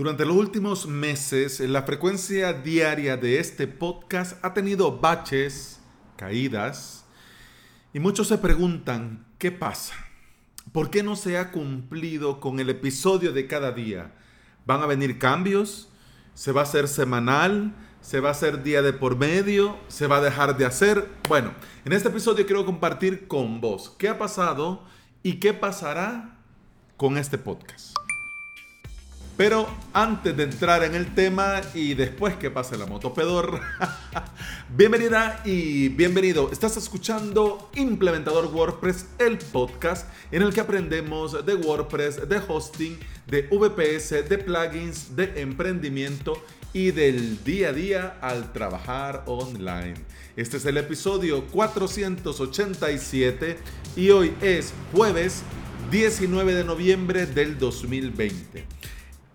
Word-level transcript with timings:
Durante 0.00 0.24
los 0.24 0.34
últimos 0.34 0.86
meses, 0.86 1.60
la 1.60 1.82
frecuencia 1.82 2.54
diaria 2.54 3.18
de 3.18 3.38
este 3.38 3.66
podcast 3.66 4.42
ha 4.42 4.54
tenido 4.54 4.98
baches, 4.98 5.78
caídas, 6.16 7.04
y 7.92 8.00
muchos 8.00 8.28
se 8.28 8.38
preguntan, 8.38 9.26
¿qué 9.36 9.52
pasa? 9.52 9.92
¿Por 10.72 10.88
qué 10.88 11.02
no 11.02 11.16
se 11.16 11.36
ha 11.36 11.50
cumplido 11.50 12.40
con 12.40 12.60
el 12.60 12.70
episodio 12.70 13.34
de 13.34 13.46
cada 13.46 13.72
día? 13.72 14.14
¿Van 14.64 14.80
a 14.80 14.86
venir 14.86 15.18
cambios? 15.18 15.90
¿Se 16.32 16.50
va 16.50 16.62
a 16.62 16.64
hacer 16.64 16.88
semanal? 16.88 17.74
¿Se 18.00 18.20
va 18.20 18.30
a 18.30 18.32
hacer 18.32 18.62
día 18.62 18.80
de 18.80 18.94
por 18.94 19.18
medio? 19.18 19.76
¿Se 19.88 20.06
va 20.06 20.16
a 20.16 20.22
dejar 20.22 20.56
de 20.56 20.64
hacer? 20.64 21.10
Bueno, 21.28 21.52
en 21.84 21.92
este 21.92 22.08
episodio 22.08 22.46
quiero 22.46 22.64
compartir 22.64 23.28
con 23.28 23.60
vos 23.60 23.94
qué 23.98 24.08
ha 24.08 24.18
pasado 24.18 24.82
y 25.22 25.34
qué 25.40 25.52
pasará 25.52 26.38
con 26.96 27.18
este 27.18 27.36
podcast. 27.36 28.00
Pero 29.40 29.66
antes 29.94 30.36
de 30.36 30.42
entrar 30.42 30.84
en 30.84 30.94
el 30.94 31.14
tema 31.14 31.62
y 31.72 31.94
después 31.94 32.36
que 32.36 32.50
pase 32.50 32.76
la 32.76 32.84
motopedor, 32.84 33.58
bienvenida 34.76 35.40
y 35.46 35.88
bienvenido. 35.88 36.50
Estás 36.52 36.76
escuchando 36.76 37.70
Implementador 37.74 38.54
WordPress, 38.54 39.06
el 39.18 39.38
podcast 39.38 40.06
en 40.30 40.42
el 40.42 40.52
que 40.52 40.60
aprendemos 40.60 41.46
de 41.46 41.54
WordPress, 41.54 42.28
de 42.28 42.38
hosting, 42.46 42.98
de 43.28 43.48
VPS, 43.50 44.28
de 44.28 44.36
plugins, 44.36 45.16
de 45.16 45.40
emprendimiento 45.40 46.44
y 46.74 46.90
del 46.90 47.42
día 47.42 47.70
a 47.70 47.72
día 47.72 48.18
al 48.20 48.52
trabajar 48.52 49.22
online. 49.24 49.94
Este 50.36 50.58
es 50.58 50.66
el 50.66 50.76
episodio 50.76 51.46
487 51.46 53.56
y 53.96 54.10
hoy 54.10 54.34
es 54.42 54.74
jueves 54.92 55.44
19 55.90 56.54
de 56.54 56.64
noviembre 56.64 57.24
del 57.24 57.58
2020. 57.58 58.66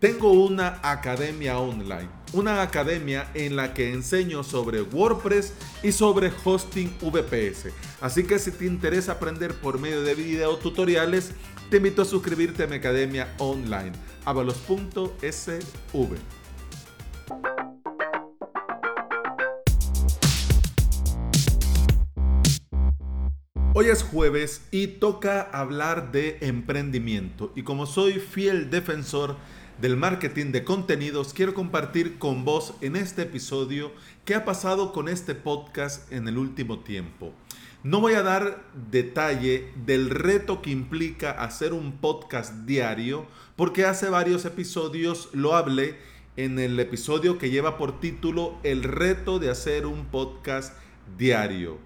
Tengo 0.06 0.34
una 0.34 0.80
academia 0.84 1.58
online, 1.58 2.08
una 2.32 2.62
academia 2.62 3.32
en 3.34 3.56
la 3.56 3.74
que 3.74 3.92
enseño 3.92 4.44
sobre 4.44 4.84
WordPress 4.84 5.52
y 5.82 5.92
sobre 5.92 6.32
hosting 6.44 6.96
VPS. 7.02 7.74
Así 8.02 8.24
que 8.24 8.38
si 8.38 8.52
te 8.52 8.68
interesa 8.68 9.14
aprender 9.14 9.56
por 9.56 9.80
medio 9.80 10.04
de 10.04 10.14
video 10.14 10.58
tutoriales, 10.58 11.32
te 11.72 11.78
invito 11.78 12.04
a 12.04 12.06
suscribirte 12.06 12.66
a 12.66 12.68
mi 12.68 12.76
academia 12.76 13.34
online, 13.40 13.94
avalos.sv. 14.26 16.16
Hoy 23.78 23.88
es 23.88 24.04
jueves 24.04 24.62
y 24.70 24.88
toca 24.88 25.42
hablar 25.42 26.12
de 26.12 26.38
emprendimiento 26.42 27.52
y 27.56 27.64
como 27.64 27.88
soy 27.88 28.14
fiel 28.20 28.70
defensor 28.70 29.36
del 29.80 29.98
marketing 29.98 30.52
de 30.52 30.64
contenidos, 30.64 31.34
quiero 31.34 31.54
compartir 31.54 32.18
con 32.18 32.46
vos 32.46 32.74
en 32.82 32.96
este 32.96 33.24
episodio 33.24 33.92
qué 34.24 34.36
ha 34.36 34.46
pasado 34.46 34.94
con 34.94 35.10
este 35.10 35.36
podcast 35.36 36.12
en 36.12 36.28
el 36.28 36.38
último 36.38 36.80
tiempo. 36.80 37.34
No 37.84 38.00
voy 38.00 38.14
a 38.14 38.24
dar 38.24 38.64
detalle 38.90 39.72
del 39.86 40.10
reto 40.10 40.62
que 40.62 40.72
implica 40.72 41.32
hacer 41.32 41.74
un 41.74 41.98
podcast 41.98 42.54
diario, 42.66 43.28
porque 43.56 43.86
hace 43.86 44.10
varios 44.10 44.46
episodios 44.46 45.30
lo 45.34 45.56
hablé 45.56 45.98
en 46.38 46.58
el 46.58 46.80
episodio 46.80 47.38
que 47.38 47.50
lleva 47.50 47.78
por 47.78 48.00
título 48.00 48.58
El 48.64 48.84
reto 48.84 49.40
de 49.40 49.50
hacer 49.50 49.86
un 49.86 50.06
podcast 50.06 50.74
diario. 51.18 51.78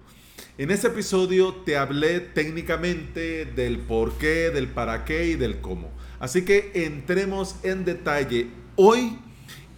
En 0.60 0.70
ese 0.70 0.88
episodio 0.88 1.54
te 1.54 1.78
hablé 1.78 2.20
técnicamente 2.20 3.46
del 3.46 3.78
por 3.78 4.18
qué, 4.18 4.50
del 4.50 4.68
para 4.68 5.06
qué 5.06 5.28
y 5.28 5.34
del 5.34 5.62
cómo. 5.62 5.90
Así 6.18 6.44
que 6.44 6.70
entremos 6.74 7.56
en 7.62 7.86
detalle 7.86 8.48
hoy 8.76 9.16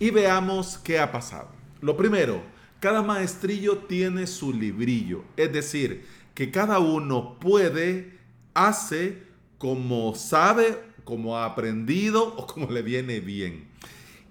y 0.01 0.11
veamos 0.11 0.79
qué 0.79 0.99
ha 0.99 1.13
pasado. 1.13 1.51
Lo 1.81 1.97
primero, 1.97 2.43
cada 2.81 3.01
maestrillo 3.01 3.79
tiene 3.79 4.27
su 4.27 4.53
librillo, 4.53 5.23
es 5.37 5.53
decir, 5.53 6.05
que 6.35 6.51
cada 6.51 6.81
uno 6.81 7.39
puede, 7.39 8.19
hace 8.53 9.23
como 9.59 10.17
sabe, 10.17 10.81
como 11.05 11.39
ha 11.39 11.45
aprendido 11.45 12.35
o 12.35 12.45
como 12.48 12.69
le 12.73 12.83
viene 12.83 13.21
bien. 13.21 13.69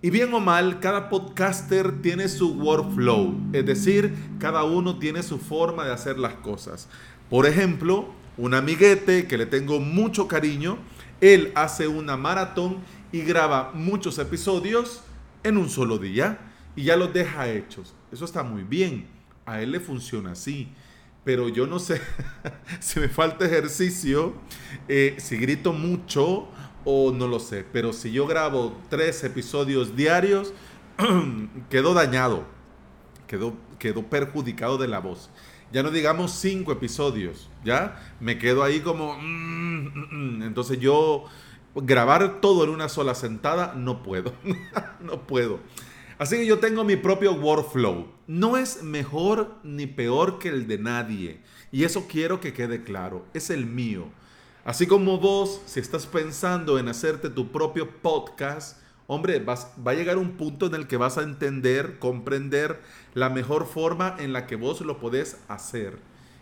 Y 0.04 0.10
bien 0.10 0.34
o 0.34 0.40
mal, 0.40 0.80
cada 0.80 1.10
podcaster 1.10 2.02
tiene 2.02 2.28
su 2.28 2.54
workflow, 2.56 3.36
es 3.54 3.64
decir, 3.64 4.16
cada 4.40 4.64
uno 4.64 4.98
tiene 4.98 5.22
su 5.22 5.38
forma 5.38 5.86
de 5.86 5.94
hacer 5.94 6.18
las 6.18 6.34
cosas. 6.36 6.90
Por 7.30 7.46
ejemplo, 7.46 8.08
un 8.36 8.56
amiguete 8.56 9.28
que 9.28 9.38
le 9.38 9.46
tengo 9.46 9.80
mucho 9.80 10.28
cariño, 10.28 10.80
él 11.22 11.52
hace 11.54 11.88
una 11.88 12.18
maratón 12.18 12.78
y 13.12 13.22
graba 13.22 13.74
muchos 13.76 14.18
episodios 14.18 15.04
en 15.44 15.58
un 15.58 15.70
solo 15.70 16.00
día 16.00 16.40
y 16.76 16.86
ya 16.86 16.96
los 16.96 17.14
deja 17.14 17.50
hechos. 17.50 17.94
Eso 18.12 18.26
está 18.26 18.42
muy 18.42 18.64
bien. 18.64 19.06
A 19.46 19.62
él 19.62 19.72
le 19.72 19.80
funciona 19.80 20.32
así. 20.32 20.70
Pero 21.24 21.50
yo 21.50 21.68
no 21.68 21.78
sé 21.78 22.02
si 22.80 23.00
me 23.00 23.08
falta 23.08 23.46
ejercicio, 23.46 24.34
eh, 24.88 25.16
si 25.20 25.38
grito 25.38 25.72
mucho 25.74 26.48
o 26.86 27.12
no 27.12 27.28
lo 27.28 27.40
sé. 27.40 27.66
Pero 27.72 27.94
si 27.94 28.12
yo 28.12 28.28
grabo 28.28 28.78
tres 28.90 29.24
episodios 29.24 29.96
diarios, 29.96 30.54
quedo 31.70 31.94
dañado, 31.94 32.44
quedó, 33.28 33.54
quedó 33.80 34.04
perjudicado 34.04 34.78
de 34.78 34.88
la 34.88 35.00
voz 35.00 35.30
ya 35.72 35.84
no 35.84 35.92
digamos 35.92 36.32
cinco 36.32 36.72
episodios, 36.72 37.50
¿ya? 37.64 38.14
Me 38.20 38.38
quedo 38.38 38.64
ahí 38.64 38.82
como... 38.82 39.16
Mm, 39.16 39.86
mm, 39.86 40.08
mm". 40.12 40.44
Entonces 40.44 40.80
yo 40.80 41.26
grabar 41.76 42.42
todo 42.42 42.64
en 42.66 42.70
una 42.70 42.90
sola 42.90 43.16
sentada 43.16 43.74
no 43.76 44.04
puedo, 44.04 44.34
no 45.00 45.26
puedo. 45.26 45.60
Así 46.18 46.36
que 46.36 46.46
yo 46.46 46.60
tengo 46.60 46.84
mi 46.84 46.98
propio 46.98 47.34
workflow. 47.34 48.08
No 48.28 48.58
es 48.58 48.84
mejor 48.84 49.56
ni 49.64 49.88
peor 49.88 50.40
que 50.40 50.50
el 50.50 50.68
de 50.68 50.78
nadie. 50.78 51.42
Y 51.72 51.84
eso 51.84 52.06
quiero 52.08 52.40
que 52.40 52.54
quede 52.54 52.84
claro. 52.84 53.26
Es 53.34 53.50
el 53.50 53.66
mío. 53.66 54.10
Así 54.64 54.86
como 54.86 55.18
vos, 55.18 55.60
si 55.66 55.80
estás 55.80 56.06
pensando 56.06 56.78
en 56.78 56.88
hacerte 56.88 57.32
tu 57.32 57.52
propio 57.52 57.90
podcast, 57.90 58.78
hombre, 59.08 59.40
vas, 59.40 59.72
va 59.86 59.92
a 59.92 59.96
llegar 59.96 60.20
un 60.20 60.38
punto 60.38 60.68
en 60.68 60.76
el 60.76 60.86
que 60.86 60.98
vas 60.98 61.18
a 61.18 61.24
entender, 61.24 61.98
comprender 61.98 62.80
la 63.16 63.30
mejor 63.30 63.66
forma 63.66 64.16
en 64.20 64.34
la 64.34 64.46
que 64.46 64.56
vos 64.56 64.82
lo 64.82 65.00
podés 65.00 65.38
hacer. 65.48 65.98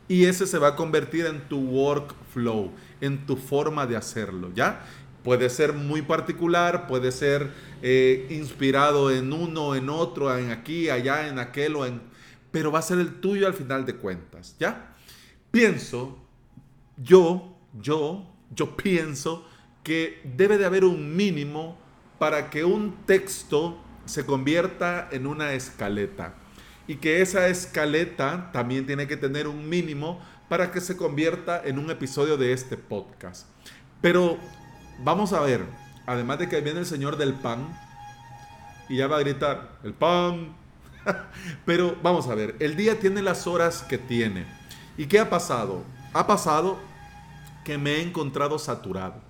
Y 0.09 0.25
ese 0.25 0.47
se 0.47 0.57
va 0.57 0.69
a 0.69 0.75
convertir 0.75 1.28
en 1.28 1.47
tu 1.47 1.59
workflow, 1.59 2.74
en 3.00 3.25
tu 3.25 3.38
forma 3.38 3.88
de 3.88 3.96
hacerlo, 3.96 4.51
¿ya? 4.53 4.86
Puede 5.24 5.50
ser 5.50 5.72
muy 5.72 6.01
particular, 6.01 6.88
puede 6.88 7.13
ser 7.13 7.53
eh, 7.81 8.28
inspirado 8.31 9.12
en 9.12 9.31
uno, 9.31 9.75
en 9.75 9.88
otro, 9.88 10.38
en 10.38 10.51
aquí, 10.51 10.90
allá, 10.90 11.30
en 11.30 11.40
aquel, 11.40 11.78
en... 11.78 12.01
pero 12.51 12.69
va 12.69 12.80
a 12.80 12.81
ser 12.81 13.00
el 13.00 13.22
tuyo 13.22 13.47
al 13.47 13.53
final 13.53 13.86
de 13.86 13.96
cuentas, 13.96 14.57
¿ya? 14.59 14.94
Pienso, 15.51 16.18
yo, 16.97 17.59
yo, 17.74 18.25
yo 18.56 18.75
pienso 18.75 19.46
que 19.84 20.22
debe 20.35 20.57
de 20.57 20.66
haber 20.66 20.85
un 20.85 21.16
mínimo 21.16 21.78
para 22.18 22.50
que 22.50 22.63
un 22.66 23.06
texto 23.06 23.80
se 24.06 24.25
convierta 24.25 25.07
en 25.12 25.28
una 25.28 25.53
escaleta. 25.53 26.34
Y 26.88 26.96
que 26.96 27.22
esa 27.22 27.47
escaleta 27.47 28.52
también 28.52 28.85
tiene 28.85 29.07
que 29.07 29.18
tener 29.18 29.47
un 29.47 29.69
mínimo 29.69 30.19
para 30.50 30.72
que 30.72 30.81
se 30.81 30.97
convierta 30.97 31.62
en 31.63 31.78
un 31.78 31.91
episodio 31.91 32.35
de 32.35 32.52
este 32.52 32.75
podcast. 32.75 33.47
Pero 34.01 34.38
vamos 35.03 35.34
a 35.34 35.41
ver, 35.41 35.63
además 36.07 36.40
de 36.40 36.50
que 36.50 36.62
viene 36.62 36.80
el 36.80 36.86
señor 36.86 37.18
del 37.18 37.34
pan 37.34 37.68
y 38.90 38.97
ya 38.97 39.07
va 39.07 39.18
a 39.18 39.19
gritar, 39.19 39.78
el 39.84 39.94
pan. 39.94 40.56
Pero 41.66 41.96
vamos 42.01 42.28
a 42.28 42.36
ver, 42.36 42.56
el 42.59 42.75
día 42.75 43.00
tiene 43.00 43.22
las 43.22 43.46
horas 43.46 43.84
que 43.84 44.00
tiene. 44.00 44.46
¿Y 44.97 45.06
qué 45.06 45.19
ha 45.19 45.30
pasado? 45.30 45.84
Ha 46.13 46.25
pasado 46.25 46.80
que 47.64 47.78
me 47.78 47.96
he 47.96 48.02
encontrado 48.02 48.59
saturado. 48.59 49.22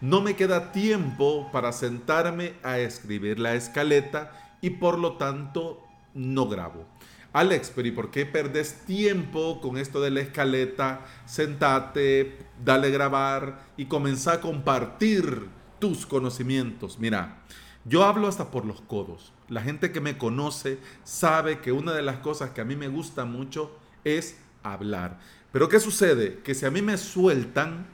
No 0.00 0.20
me 0.20 0.36
queda 0.36 0.72
tiempo 0.72 1.50
para 1.52 1.72
sentarme 1.72 2.54
a 2.62 2.78
escribir 2.78 3.38
la 3.38 3.54
escaleta 3.54 4.32
y 4.60 4.70
por 4.70 4.98
lo 4.98 5.16
tanto 5.16 5.82
no 6.14 6.48
grabo. 6.48 6.84
Alex, 7.32 7.72
pero 7.74 7.88
¿y 7.88 7.90
por 7.90 8.10
qué 8.10 8.24
perdes 8.24 8.84
tiempo 8.86 9.60
con 9.60 9.76
esto 9.76 10.00
de 10.00 10.10
la 10.10 10.20
escaleta? 10.20 11.04
Sentate, 11.26 12.38
dale 12.64 12.90
grabar 12.90 13.66
y 13.76 13.86
comenzá 13.86 14.34
a 14.34 14.40
compartir 14.40 15.48
tus 15.78 16.06
conocimientos. 16.06 16.98
Mira, 16.98 17.42
yo 17.84 18.04
hablo 18.04 18.26
hasta 18.26 18.50
por 18.50 18.64
los 18.64 18.80
codos. 18.80 19.32
La 19.48 19.60
gente 19.60 19.92
que 19.92 20.00
me 20.00 20.16
conoce 20.16 20.78
sabe 21.04 21.60
que 21.60 21.72
una 21.72 21.92
de 21.92 22.02
las 22.02 22.16
cosas 22.18 22.50
que 22.50 22.62
a 22.62 22.64
mí 22.64 22.74
me 22.74 22.88
gusta 22.88 23.24
mucho 23.24 23.76
es 24.02 24.38
hablar. 24.62 25.20
Pero 25.56 25.70
¿qué 25.70 25.80
sucede? 25.80 26.40
Que 26.44 26.54
si 26.54 26.66
a 26.66 26.70
mí 26.70 26.82
me 26.82 26.98
sueltan, 26.98 27.86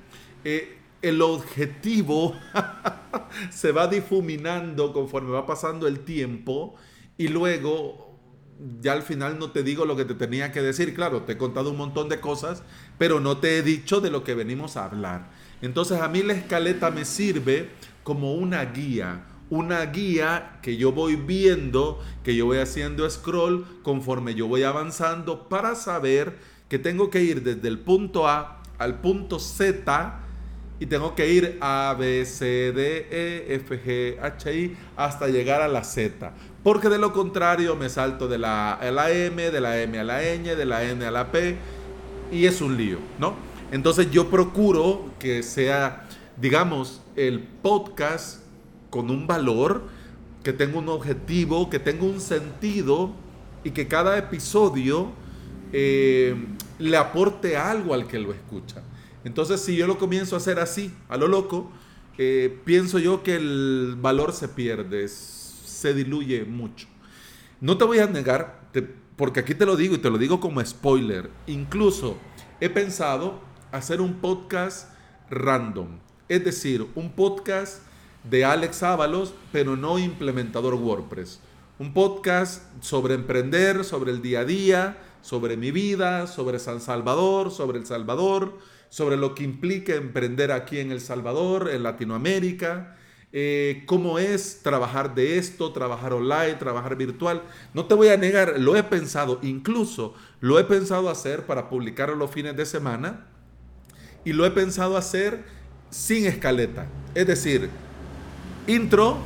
eh, 0.42 0.78
el 1.00 1.22
objetivo 1.22 2.34
se 3.52 3.70
va 3.70 3.86
difuminando 3.86 4.92
conforme 4.92 5.30
va 5.30 5.46
pasando 5.46 5.86
el 5.86 6.00
tiempo 6.00 6.74
y 7.16 7.28
luego 7.28 8.18
ya 8.80 8.94
al 8.94 9.02
final 9.02 9.38
no 9.38 9.52
te 9.52 9.62
digo 9.62 9.84
lo 9.84 9.94
que 9.94 10.04
te 10.04 10.14
tenía 10.14 10.50
que 10.50 10.60
decir. 10.60 10.92
Claro, 10.92 11.22
te 11.22 11.34
he 11.34 11.38
contado 11.38 11.70
un 11.70 11.76
montón 11.76 12.08
de 12.08 12.18
cosas, 12.18 12.64
pero 12.98 13.20
no 13.20 13.36
te 13.36 13.58
he 13.58 13.62
dicho 13.62 14.00
de 14.00 14.10
lo 14.10 14.24
que 14.24 14.34
venimos 14.34 14.76
a 14.76 14.86
hablar. 14.86 15.30
Entonces 15.60 16.00
a 16.00 16.08
mí 16.08 16.24
la 16.24 16.32
escaleta 16.32 16.90
me 16.90 17.04
sirve 17.04 17.70
como 18.02 18.34
una 18.34 18.64
guía, 18.64 19.28
una 19.50 19.86
guía 19.86 20.58
que 20.62 20.76
yo 20.76 20.90
voy 20.90 21.14
viendo, 21.14 22.00
que 22.24 22.34
yo 22.34 22.44
voy 22.44 22.58
haciendo 22.58 23.08
scroll 23.08 23.64
conforme 23.84 24.34
yo 24.34 24.48
voy 24.48 24.64
avanzando 24.64 25.48
para 25.48 25.76
saber 25.76 26.50
que 26.72 26.78
tengo 26.78 27.10
que 27.10 27.22
ir 27.22 27.42
desde 27.42 27.68
el 27.68 27.80
punto 27.80 28.26
A 28.26 28.62
al 28.78 29.02
punto 29.02 29.38
Z 29.38 30.20
y 30.80 30.86
tengo 30.86 31.14
que 31.14 31.28
ir 31.28 31.58
A, 31.60 31.94
B, 31.98 32.24
C, 32.24 32.72
D, 32.72 33.08
E, 33.10 33.56
F, 33.56 33.78
G, 33.78 34.18
H, 34.18 34.56
I 34.56 34.74
hasta 34.96 35.28
llegar 35.28 35.60
a 35.60 35.68
la 35.68 35.84
Z. 35.84 36.32
Porque 36.62 36.88
de 36.88 36.96
lo 36.96 37.12
contrario 37.12 37.76
me 37.76 37.90
salto 37.90 38.26
de 38.26 38.38
la 38.38 38.72
A 38.72 38.88
a 38.88 38.90
la 38.90 39.10
M, 39.10 39.50
de 39.50 39.60
la 39.60 39.82
M 39.82 39.98
a 39.98 40.02
la 40.02 40.22
N, 40.22 40.56
de 40.56 40.64
la 40.64 40.82
N 40.82 41.04
a 41.04 41.10
la 41.10 41.30
P 41.30 41.56
y 42.32 42.46
es 42.46 42.62
un 42.62 42.78
lío, 42.78 43.00
¿no? 43.18 43.34
Entonces 43.70 44.10
yo 44.10 44.30
procuro 44.30 45.10
que 45.18 45.42
sea, 45.42 46.08
digamos, 46.38 47.02
el 47.16 47.40
podcast 47.40 48.40
con 48.88 49.10
un 49.10 49.26
valor, 49.26 49.82
que 50.42 50.54
tenga 50.54 50.78
un 50.78 50.88
objetivo, 50.88 51.68
que 51.68 51.78
tenga 51.78 52.04
un 52.04 52.18
sentido 52.18 53.12
y 53.62 53.72
que 53.72 53.88
cada 53.88 54.16
episodio 54.16 55.12
eh, 55.74 56.34
le 56.82 56.96
aporte 56.96 57.56
algo 57.56 57.94
al 57.94 58.06
que 58.06 58.18
lo 58.18 58.32
escucha. 58.32 58.82
Entonces, 59.24 59.60
si 59.60 59.76
yo 59.76 59.86
lo 59.86 59.98
comienzo 59.98 60.34
a 60.34 60.38
hacer 60.38 60.58
así, 60.58 60.92
a 61.08 61.16
lo 61.16 61.28
loco, 61.28 61.70
eh, 62.18 62.60
pienso 62.64 62.98
yo 62.98 63.22
que 63.22 63.36
el 63.36 63.96
valor 64.00 64.32
se 64.32 64.48
pierde, 64.48 65.08
se 65.08 65.94
diluye 65.94 66.44
mucho. 66.44 66.88
No 67.60 67.78
te 67.78 67.84
voy 67.84 68.00
a 68.00 68.06
negar, 68.06 68.68
porque 69.16 69.40
aquí 69.40 69.54
te 69.54 69.64
lo 69.64 69.76
digo 69.76 69.94
y 69.94 69.98
te 69.98 70.10
lo 70.10 70.18
digo 70.18 70.40
como 70.40 70.64
spoiler, 70.64 71.30
incluso 71.46 72.16
he 72.60 72.68
pensado 72.68 73.40
hacer 73.70 74.00
un 74.00 74.14
podcast 74.14 74.90
random, 75.30 75.98
es 76.28 76.44
decir, 76.44 76.86
un 76.94 77.12
podcast 77.12 77.82
de 78.28 78.44
Alex 78.44 78.82
Ábalos, 78.82 79.34
pero 79.52 79.76
no 79.76 79.98
implementador 79.98 80.74
WordPress. 80.74 81.40
Un 81.78 81.94
podcast 81.94 82.62
sobre 82.80 83.14
emprender, 83.14 83.84
sobre 83.84 84.12
el 84.12 84.22
día 84.22 84.40
a 84.40 84.44
día, 84.44 84.98
sobre 85.22 85.56
mi 85.56 85.70
vida, 85.70 86.26
sobre 86.26 86.58
San 86.58 86.80
Salvador, 86.80 87.50
sobre 87.50 87.78
El 87.78 87.86
Salvador, 87.86 88.58
sobre 88.90 89.16
lo 89.16 89.34
que 89.34 89.44
implica 89.44 89.94
emprender 89.94 90.52
aquí 90.52 90.78
en 90.78 90.92
El 90.92 91.00
Salvador, 91.00 91.70
en 91.72 91.82
Latinoamérica, 91.82 92.96
eh, 93.32 93.84
cómo 93.86 94.18
es 94.18 94.60
trabajar 94.62 95.14
de 95.14 95.38
esto, 95.38 95.72
trabajar 95.72 96.12
online, 96.12 96.54
trabajar 96.54 96.96
virtual. 96.96 97.42
No 97.72 97.86
te 97.86 97.94
voy 97.94 98.08
a 98.08 98.18
negar, 98.18 98.60
lo 98.60 98.76
he 98.76 98.82
pensado, 98.82 99.38
incluso 99.42 100.14
lo 100.40 100.58
he 100.58 100.64
pensado 100.64 101.08
hacer 101.08 101.46
para 101.46 101.70
publicarlo 101.70 102.14
los 102.14 102.30
fines 102.30 102.54
de 102.54 102.66
semana 102.66 103.26
y 104.24 104.34
lo 104.34 104.44
he 104.44 104.50
pensado 104.50 104.98
hacer 104.98 105.44
sin 105.88 106.26
escaleta. 106.26 106.86
Es 107.14 107.26
decir, 107.26 107.70
intro, 108.66 109.16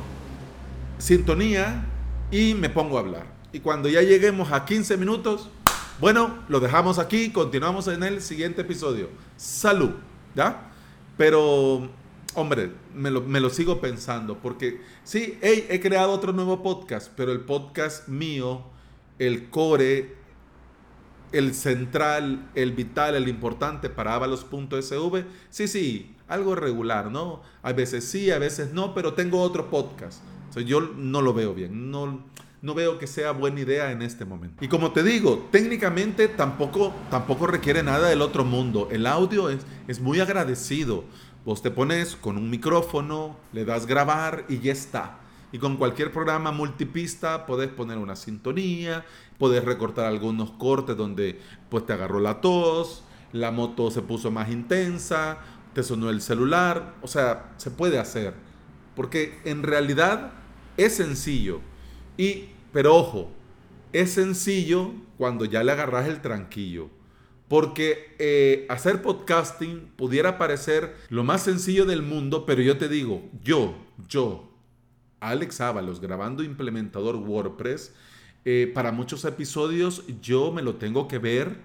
sintonía 0.97 1.85
y 2.31 2.53
me 2.53 2.69
pongo 2.69 2.97
a 2.97 3.01
hablar. 3.01 3.25
Y 3.51 3.59
cuando 3.59 3.89
ya 3.89 4.01
lleguemos 4.01 4.53
a 4.53 4.65
15 4.65 4.95
minutos, 4.95 5.49
bueno, 5.99 6.43
lo 6.47 6.59
dejamos 6.59 6.99
aquí, 6.99 7.31
continuamos 7.31 7.87
en 7.87 8.03
el 8.03 8.21
siguiente 8.21 8.61
episodio. 8.61 9.09
Salud, 9.35 9.91
¿ya? 10.35 10.71
Pero, 11.17 11.89
hombre, 12.35 12.71
me 12.93 13.09
lo, 13.09 13.49
sigo 13.49 13.81
pensando, 13.81 14.37
porque 14.37 14.81
sí, 15.03 15.37
he 15.41 15.79
creado 15.79 16.11
otro 16.11 16.33
nuevo 16.33 16.61
podcast, 16.61 17.11
pero 17.15 17.31
el 17.31 17.41
podcast 17.41 18.07
mío, 18.07 18.63
el 19.19 19.49
core, 19.49 20.15
el 21.31 21.53
central, 21.53 22.49
el 22.55 22.71
vital, 22.71 23.15
el 23.15 23.27
importante 23.27 23.89
para 23.89 24.15
avalos.sv, 24.15 25.25
sí, 25.49 25.67
sí, 25.67 26.15
algo 26.27 26.55
regular, 26.55 27.11
¿no? 27.11 27.41
A 27.63 27.73
veces 27.73 28.05
sí, 28.05 28.31
a 28.31 28.39
veces 28.39 28.73
no, 28.73 28.93
pero 28.93 29.13
tengo 29.13 29.41
otro 29.41 29.69
podcast. 29.69 30.21
yo 30.65 30.81
no 30.81 31.21
lo 31.21 31.33
veo 31.33 31.53
bien, 31.53 31.91
no, 31.91 32.23
no 32.61 32.73
veo 32.73 32.97
que 32.97 33.07
sea 33.07 33.31
buena 33.31 33.59
idea 33.59 33.91
en 33.91 34.01
este 34.01 34.25
momento. 34.25 34.63
Y 34.63 34.67
como 34.67 34.91
te 34.91 35.03
digo, 35.03 35.47
técnicamente 35.51 36.27
tampoco, 36.27 36.93
tampoco 37.09 37.47
requiere 37.47 37.83
nada 37.83 38.09
del 38.09 38.21
otro 38.21 38.43
mundo. 38.43 38.87
El 38.91 39.05
audio 39.05 39.49
es, 39.49 39.65
es 39.87 39.99
muy 39.99 40.19
agradecido. 40.19 41.03
Vos 41.45 41.61
te 41.61 41.71
pones 41.71 42.15
con 42.15 42.37
un 42.37 42.49
micrófono, 42.49 43.37
le 43.53 43.63
das 43.63 43.85
grabar 43.85 44.45
y 44.49 44.59
ya 44.59 44.71
está. 44.71 45.19
Y 45.51 45.59
con 45.59 45.77
cualquier 45.77 46.11
programa 46.11 46.51
multipista 46.51 47.45
puedes 47.45 47.69
poner 47.69 47.97
una 47.97 48.15
sintonía, 48.15 49.05
puedes 49.37 49.63
recortar 49.63 50.05
algunos 50.05 50.51
cortes 50.51 50.97
donde 50.97 51.39
pues 51.69 51.85
te 51.85 51.93
agarró 51.93 52.19
la 52.19 52.41
tos, 52.41 53.03
la 53.31 53.51
moto 53.51 53.89
se 53.91 54.01
puso 54.01 54.29
más 54.29 54.49
intensa, 54.49 55.37
te 55.73 55.83
sonó 55.83 56.09
el 56.09 56.21
celular, 56.21 56.95
o 57.01 57.07
sea, 57.07 57.53
se 57.57 57.71
puede 57.71 57.99
hacer. 57.99 58.33
Porque 58.95 59.39
en 59.45 59.63
realidad 59.63 60.31
es 60.75 60.95
sencillo. 60.95 61.61
Y, 62.17 62.45
pero 62.73 62.95
ojo, 62.95 63.29
es 63.93 64.11
sencillo 64.11 64.91
cuando 65.17 65.45
ya 65.45 65.63
le 65.63 65.71
agarras 65.71 66.07
el 66.07 66.21
tranquillo. 66.21 66.89
Porque 67.47 68.15
eh, 68.19 68.65
hacer 68.69 69.01
podcasting 69.01 69.91
pudiera 69.95 70.37
parecer 70.37 70.95
lo 71.09 71.23
más 71.23 71.43
sencillo 71.43 71.85
del 71.85 72.01
mundo, 72.01 72.45
pero 72.45 72.61
yo 72.61 72.77
te 72.77 72.89
digo, 72.89 73.21
yo, 73.41 73.73
yo, 74.09 74.51
Alex 75.21 75.61
Ábalos, 75.61 76.01
grabando 76.01 76.43
implementador 76.43 77.15
WordPress, 77.15 77.93
eh, 78.43 78.69
para 78.73 78.91
muchos 78.91 79.23
episodios 79.25 80.03
yo 80.21 80.51
me 80.51 80.61
lo 80.61 80.75
tengo 80.75 81.07
que 81.07 81.19
ver 81.19 81.57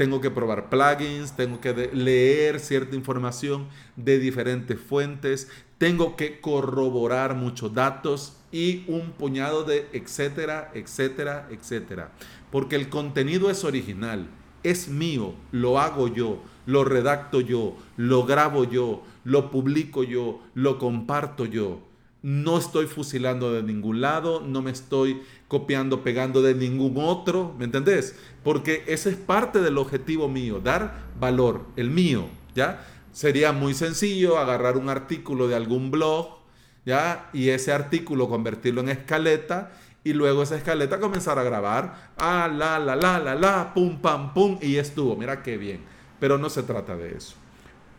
tengo 0.00 0.22
que 0.22 0.30
probar 0.30 0.70
plugins, 0.70 1.36
tengo 1.36 1.60
que 1.60 1.90
leer 1.92 2.58
cierta 2.58 2.96
información 2.96 3.68
de 3.96 4.18
diferentes 4.18 4.80
fuentes, 4.80 5.50
tengo 5.76 6.16
que 6.16 6.40
corroborar 6.40 7.34
muchos 7.34 7.74
datos 7.74 8.38
y 8.50 8.82
un 8.86 9.10
puñado 9.10 9.64
de 9.64 9.88
etcétera, 9.92 10.70
etcétera, 10.72 11.48
etcétera. 11.50 12.12
Porque 12.50 12.76
el 12.76 12.88
contenido 12.88 13.50
es 13.50 13.62
original, 13.62 14.26
es 14.62 14.88
mío, 14.88 15.34
lo 15.52 15.78
hago 15.78 16.08
yo, 16.08 16.42
lo 16.64 16.82
redacto 16.84 17.42
yo, 17.42 17.76
lo 17.98 18.24
grabo 18.24 18.64
yo, 18.64 19.02
lo 19.24 19.50
publico 19.50 20.02
yo, 20.02 20.40
lo 20.54 20.78
comparto 20.78 21.44
yo 21.44 21.89
no 22.22 22.58
estoy 22.58 22.86
fusilando 22.86 23.52
de 23.52 23.62
ningún 23.62 24.00
lado, 24.00 24.40
no 24.40 24.62
me 24.62 24.70
estoy 24.70 25.22
copiando, 25.48 26.02
pegando 26.02 26.42
de 26.42 26.54
ningún 26.54 26.94
otro, 26.98 27.54
¿me 27.58 27.64
entendés? 27.64 28.16
Porque 28.44 28.84
ese 28.86 29.10
es 29.10 29.16
parte 29.16 29.60
del 29.60 29.78
objetivo 29.78 30.28
mío, 30.28 30.60
dar 30.62 31.06
valor, 31.18 31.66
el 31.76 31.90
mío, 31.90 32.26
¿ya? 32.54 32.86
Sería 33.12 33.52
muy 33.52 33.74
sencillo 33.74 34.38
agarrar 34.38 34.76
un 34.76 34.88
artículo 34.88 35.48
de 35.48 35.56
algún 35.56 35.90
blog, 35.90 36.38
¿ya? 36.84 37.30
Y 37.32 37.48
ese 37.48 37.72
artículo 37.72 38.28
convertirlo 38.28 38.82
en 38.82 38.90
escaleta 38.90 39.72
y 40.04 40.12
luego 40.12 40.42
esa 40.42 40.56
escaleta 40.56 41.00
comenzar 41.00 41.38
a 41.38 41.42
grabar, 41.42 42.10
ah, 42.16 42.48
la, 42.52 42.78
la, 42.78 42.96
la, 42.96 43.18
la, 43.18 43.34
la, 43.34 43.74
pum, 43.74 44.00
pam, 44.00 44.32
pum, 44.34 44.58
y 44.62 44.76
estuvo, 44.76 45.16
mira 45.16 45.42
qué 45.42 45.56
bien. 45.56 45.80
Pero 46.18 46.38
no 46.38 46.50
se 46.50 46.62
trata 46.62 46.96
de 46.96 47.16
eso. 47.16 47.34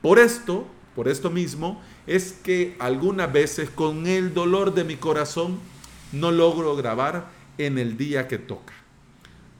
Por 0.01 0.19
esto, 0.19 0.67
por 0.95 1.07
esto 1.07 1.29
mismo, 1.29 1.81
es 2.07 2.33
que 2.33 2.75
algunas 2.79 3.31
veces 3.31 3.69
con 3.69 4.07
el 4.07 4.33
dolor 4.33 4.74
de 4.74 4.83
mi 4.83 4.95
corazón 4.95 5.60
no 6.12 6.31
logro 6.31 6.75
grabar 6.75 7.29
en 7.57 7.77
el 7.77 7.98
día 7.98 8.27
que 8.27 8.38
toca. 8.38 8.74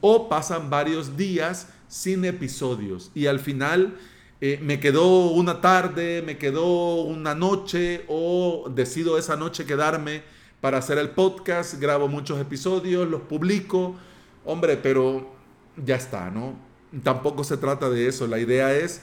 O 0.00 0.28
pasan 0.28 0.70
varios 0.70 1.16
días 1.16 1.68
sin 1.88 2.24
episodios 2.24 3.10
y 3.14 3.26
al 3.26 3.38
final 3.38 3.96
eh, 4.40 4.58
me 4.60 4.80
quedó 4.80 5.30
una 5.30 5.60
tarde, 5.60 6.22
me 6.26 6.36
quedó 6.36 7.02
una 7.02 7.34
noche 7.34 8.04
o 8.08 8.70
decido 8.74 9.16
esa 9.16 9.36
noche 9.36 9.64
quedarme 9.64 10.22
para 10.60 10.78
hacer 10.78 10.98
el 10.98 11.10
podcast, 11.10 11.74
grabo 11.80 12.08
muchos 12.08 12.40
episodios, 12.40 13.08
los 13.08 13.22
publico. 13.22 13.94
Hombre, 14.44 14.76
pero 14.76 15.32
ya 15.76 15.96
está, 15.96 16.30
¿no? 16.30 16.56
Tampoco 17.02 17.44
se 17.44 17.56
trata 17.56 17.88
de 17.88 18.08
eso. 18.08 18.26
La 18.26 18.38
idea 18.38 18.74
es 18.74 19.02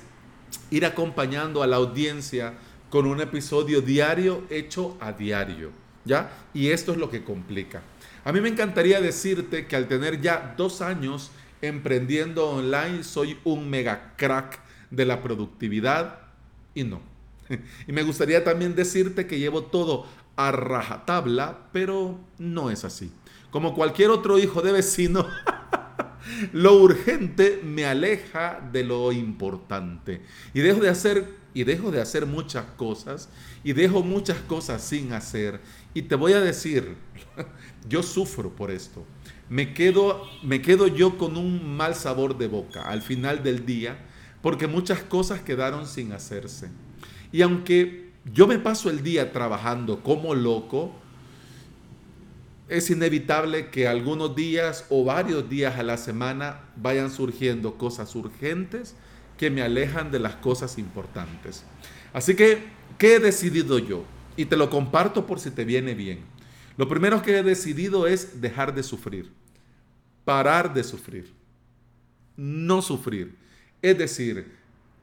ir 0.72 0.86
acompañando 0.86 1.64
a 1.64 1.68
la 1.68 1.78
audiencia 1.78 2.54
con 2.90 3.06
un 3.06 3.22
episodio 3.22 3.82
diario 3.82 4.44
hecho 4.50 4.98
a 5.00 5.12
diario, 5.12 5.72
¿ya? 6.06 6.32
Y 6.54 6.70
esto 6.70 6.92
es 6.92 6.98
lo 6.98 7.10
que 7.10 7.24
complica. 7.24 7.82
A 8.26 8.32
mí 8.32 8.42
me 8.42 8.50
encantaría 8.50 9.00
decirte 9.02 9.68
que 9.68 9.76
al 9.76 9.88
tener 9.88 10.22
ya 10.22 10.54
dos 10.58 10.82
años 10.82 11.32
emprendiendo 11.62 12.50
online 12.50 13.04
soy 13.04 13.38
un 13.44 13.70
mega 13.70 14.14
crack 14.18 14.60
de 14.92 15.06
la 15.06 15.22
productividad 15.22 16.20
y 16.74 16.84
no. 16.84 17.02
Y 17.88 17.92
me 17.92 18.04
gustaría 18.04 18.44
también 18.44 18.76
decirte 18.76 19.28
que 19.28 19.40
llevo 19.40 19.64
todo 19.64 20.06
a 20.36 20.52
rajatabla, 20.52 21.70
pero 21.72 22.20
no 22.38 22.72
es 22.72 22.86
así. 22.86 23.12
Como 23.52 23.74
cualquier 23.74 24.12
otro 24.12 24.38
hijo 24.38 24.62
de 24.62 24.72
vecino, 24.72 25.28
lo 26.54 26.82
urgente 26.82 27.62
me 27.64 27.86
aleja 27.86 28.68
de 28.72 28.84
lo 28.84 29.12
importante 29.12 30.22
y 30.54 30.60
dejo 30.60 30.82
de 30.82 30.90
hacer 30.90 31.26
y 31.54 31.64
dejo 31.64 31.92
de 31.92 32.02
hacer 32.02 32.26
muchas 32.26 32.66
cosas 32.78 33.30
y 33.64 33.74
dejo 33.74 34.04
muchas 34.04 34.38
cosas 34.40 34.84
sin 34.84 35.14
hacer 35.14 35.60
y 35.94 36.04
te 36.04 36.16
voy 36.16 36.34
a 36.34 36.40
decir, 36.40 36.96
yo 37.90 38.04
sufro 38.04 38.56
por 38.56 38.72
esto. 38.72 39.06
Me 39.50 39.74
quedo 39.74 40.28
me 40.44 40.62
quedo 40.62 40.88
yo 40.88 41.18
con 41.18 41.36
un 41.36 41.76
mal 41.76 41.96
sabor 41.96 42.38
de 42.38 42.48
boca 42.48 42.84
al 42.84 43.02
final 43.02 43.42
del 43.42 43.66
día 43.66 43.98
porque 44.42 44.68
muchas 44.68 45.02
cosas 45.02 45.42
quedaron 45.42 45.88
sin 45.88 46.12
hacerse. 46.14 46.70
Y 47.32 47.42
aunque 47.42 48.10
yo 48.34 48.48
me 48.48 48.60
paso 48.60 48.90
el 48.90 49.04
día 49.04 49.32
trabajando 49.32 50.04
como 50.04 50.36
loco, 50.36 50.94
es 52.70 52.90
inevitable 52.92 53.70
que 53.70 53.88
algunos 53.88 54.36
días 54.36 54.86
o 54.90 55.04
varios 55.04 55.50
días 55.50 55.78
a 55.78 55.84
la 55.84 55.98
semana 55.98 56.62
vayan 56.76 57.10
surgiendo 57.10 57.78
cosas 57.78 58.16
urgentes 58.16 58.96
que 59.38 59.50
me 59.50 59.62
alejan 59.62 60.12
de 60.12 60.20
las 60.20 60.36
cosas 60.36 60.78
importantes. 60.78 61.64
Así 62.14 62.36
que, 62.36 62.64
¿qué 62.98 63.16
he 63.16 63.20
decidido 63.20 63.80
yo? 63.80 64.04
Y 64.38 64.46
te 64.46 64.56
lo 64.56 64.70
comparto 64.70 65.26
por 65.26 65.40
si 65.40 65.50
te 65.52 65.66
viene 65.66 65.96
bien. 65.96 66.20
Lo 66.78 66.88
primero 66.88 67.22
que 67.22 67.38
he 67.38 67.44
decidido 67.44 68.08
es 68.08 68.40
dejar 68.40 68.74
de 68.74 68.84
sufrir, 68.84 69.32
parar 70.24 70.74
de 70.74 70.84
sufrir, 70.84 71.34
no 72.38 72.82
sufrir. 72.82 73.36
Es 73.82 73.98
decir, 73.98 74.56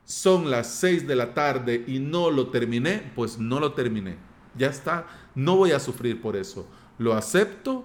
son 0.04 0.50
las 0.50 0.68
6 0.76 1.06
de 1.06 1.16
la 1.16 1.35
tarde 1.35 1.85
y 1.87 1.99
no 1.99 2.30
lo 2.30 2.49
terminé, 2.49 3.11
pues 3.14 3.38
no 3.38 3.58
lo 3.58 3.73
terminé. 3.73 4.16
Ya 4.56 4.68
está, 4.68 5.06
no 5.35 5.56
voy 5.56 5.73
a 5.73 5.80
sufrir 5.80 6.20
por 6.23 6.37
eso. 6.37 6.66
Lo 6.99 7.15
acepto, 7.15 7.85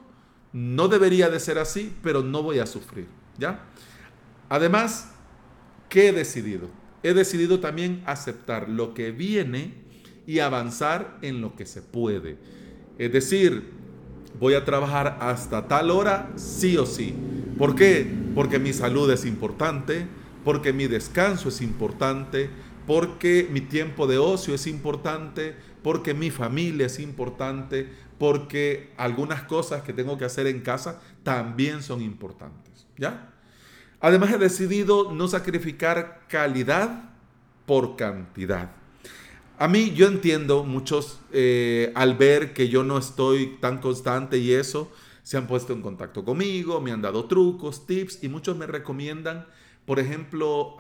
no 0.53 0.87
debería 0.87 1.29
de 1.29 1.39
ser 1.39 1.57
así, 1.57 1.93
pero 2.03 2.21
no 2.23 2.43
voy 2.43 2.59
a 2.59 2.65
sufrir, 2.65 3.07
¿ya? 3.37 3.65
Además, 4.49 5.11
¿qué 5.89 6.09
he 6.09 6.11
decidido? 6.11 6.69
He 7.03 7.13
decidido 7.13 7.59
también 7.59 8.03
aceptar 8.05 8.69
lo 8.69 8.93
que 8.93 9.11
viene 9.11 9.73
y 10.27 10.39
avanzar 10.39 11.17
en 11.21 11.41
lo 11.41 11.55
que 11.55 11.65
se 11.65 11.81
puede. 11.81 12.37
Es 12.97 13.11
decir, 13.11 13.71
voy 14.39 14.53
a 14.53 14.65
trabajar 14.65 15.17
hasta 15.21 15.67
tal 15.67 15.89
hora, 15.89 16.31
sí 16.35 16.77
o 16.77 16.85
sí. 16.85 17.13
¿Por 17.57 17.75
qué? 17.75 18.07
Porque 18.35 18.59
mi 18.59 18.73
salud 18.73 19.09
es 19.11 19.25
importante, 19.25 20.05
porque 20.43 20.73
mi 20.73 20.87
descanso 20.87 21.49
es 21.49 21.61
importante, 21.61 22.49
porque 22.87 23.47
mi 23.51 23.61
tiempo 23.61 24.07
de 24.07 24.17
ocio 24.17 24.55
es 24.55 24.67
importante, 24.67 25.55
porque 25.83 26.13
mi 26.13 26.29
familia 26.29 26.87
es 26.87 26.99
importante, 26.99 27.89
porque 28.21 28.93
algunas 28.97 29.41
cosas 29.41 29.81
que 29.81 29.93
tengo 29.93 30.15
que 30.15 30.25
hacer 30.25 30.45
en 30.45 30.61
casa 30.61 31.01
también 31.23 31.81
son 31.81 32.03
importantes. 32.03 32.85
¿Ya? 32.95 33.33
Además 33.99 34.31
he 34.31 34.37
decidido 34.37 35.11
no 35.11 35.27
sacrificar 35.27 36.21
calidad 36.27 37.15
por 37.65 37.95
cantidad. 37.95 38.73
A 39.57 39.67
mí 39.67 39.93
yo 39.95 40.07
entiendo, 40.07 40.63
muchos 40.63 41.19
eh, 41.31 41.91
al 41.95 42.15
ver 42.15 42.53
que 42.53 42.69
yo 42.69 42.83
no 42.83 42.99
estoy 42.99 43.57
tan 43.59 43.79
constante 43.79 44.37
y 44.37 44.51
eso, 44.51 44.91
se 45.23 45.37
han 45.37 45.47
puesto 45.47 45.73
en 45.73 45.81
contacto 45.81 46.23
conmigo, 46.23 46.79
me 46.79 46.91
han 46.91 47.01
dado 47.01 47.25
trucos, 47.25 47.87
tips 47.87 48.23
y 48.23 48.29
muchos 48.29 48.55
me 48.55 48.67
recomiendan 48.67 49.47
por 49.83 49.99
ejemplo, 49.99 50.75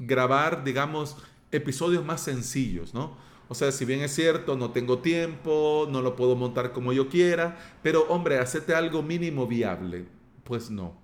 grabar, 0.00 0.64
digamos, 0.64 1.16
episodios 1.52 2.04
más 2.04 2.20
sencillos, 2.20 2.94
¿no? 2.94 3.16
O 3.50 3.54
sea, 3.56 3.72
si 3.72 3.84
bien 3.84 3.98
es 3.98 4.14
cierto, 4.14 4.56
no 4.56 4.70
tengo 4.70 5.00
tiempo, 5.00 5.88
no 5.90 6.02
lo 6.02 6.14
puedo 6.14 6.36
montar 6.36 6.70
como 6.70 6.92
yo 6.92 7.08
quiera, 7.08 7.58
pero 7.82 8.06
hombre, 8.08 8.38
hacete 8.38 8.76
algo 8.76 9.02
mínimo 9.02 9.48
viable. 9.48 10.04
Pues 10.44 10.70
no. 10.70 10.96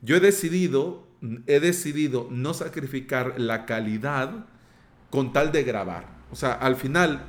Yo 0.00 0.14
he 0.14 0.20
decidido, 0.20 1.08
he 1.48 1.58
decidido 1.58 2.28
no 2.30 2.54
sacrificar 2.54 3.34
la 3.36 3.66
calidad 3.66 4.46
con 5.10 5.32
tal 5.32 5.50
de 5.50 5.64
grabar. 5.64 6.06
O 6.30 6.36
sea, 6.36 6.52
al 6.52 6.76
final 6.76 7.24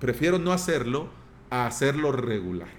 prefiero 0.00 0.38
no 0.38 0.52
hacerlo 0.52 1.10
a 1.50 1.66
hacerlo 1.66 2.10
regular. 2.10 2.70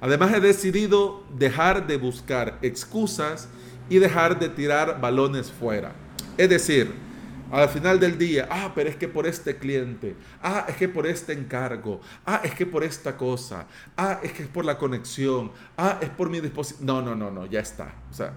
Además 0.00 0.34
he 0.34 0.40
decidido 0.40 1.22
dejar 1.38 1.86
de 1.86 1.96
buscar 1.96 2.58
excusas 2.62 3.48
y 3.88 3.98
dejar 3.98 4.40
de 4.40 4.48
tirar 4.48 5.00
balones 5.00 5.52
fuera. 5.52 5.94
Es 6.36 6.48
decir, 6.48 7.05
al 7.50 7.68
final 7.68 8.00
del 8.00 8.18
día, 8.18 8.48
ah, 8.50 8.72
pero 8.74 8.88
es 8.88 8.96
que 8.96 9.08
por 9.08 9.26
este 9.26 9.56
cliente, 9.56 10.16
ah, 10.42 10.66
es 10.68 10.76
que 10.76 10.88
por 10.88 11.06
este 11.06 11.32
encargo, 11.32 12.00
ah, 12.24 12.40
es 12.42 12.54
que 12.54 12.66
por 12.66 12.82
esta 12.82 13.16
cosa, 13.16 13.66
ah, 13.96 14.20
es 14.22 14.32
que 14.32 14.42
es 14.42 14.48
por 14.48 14.64
la 14.64 14.78
conexión, 14.78 15.52
ah, 15.76 15.98
es 16.00 16.10
por 16.10 16.28
mi 16.28 16.40
disposición. 16.40 16.86
No, 16.86 17.02
no, 17.02 17.14
no, 17.14 17.30
no, 17.30 17.46
ya 17.46 17.60
está. 17.60 17.94
O 18.10 18.14
sea, 18.14 18.32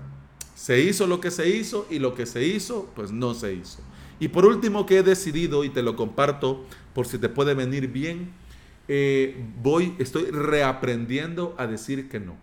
se 0.55 0.79
hizo 0.81 1.07
lo 1.07 1.19
que 1.19 1.31
se 1.31 1.49
hizo 1.49 1.87
y 1.89 1.99
lo 1.99 2.13
que 2.13 2.25
se 2.25 2.45
hizo, 2.45 2.91
pues 2.95 3.11
no 3.11 3.33
se 3.33 3.53
hizo. 3.53 3.79
Y 4.19 4.27
por 4.27 4.45
último 4.45 4.85
que 4.85 4.97
he 4.97 5.03
decidido, 5.03 5.63
y 5.63 5.69
te 5.69 5.81
lo 5.81 5.95
comparto 5.95 6.65
por 6.93 7.07
si 7.07 7.17
te 7.17 7.29
puede 7.29 7.53
venir 7.53 7.87
bien, 7.87 8.31
eh, 8.87 9.45
voy, 9.61 9.95
estoy 9.99 10.25
reaprendiendo 10.25 11.55
a 11.57 11.67
decir 11.67 12.09
que 12.09 12.19
no. 12.19 12.35